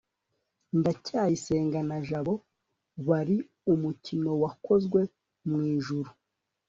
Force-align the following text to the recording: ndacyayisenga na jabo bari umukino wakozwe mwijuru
ndacyayisenga 0.79 1.79
na 1.89 1.97
jabo 2.07 2.33
bari 3.07 3.37
umukino 3.73 4.31
wakozwe 4.43 4.99
mwijuru 5.49 6.09